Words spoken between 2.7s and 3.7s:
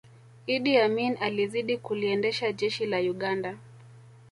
la uganda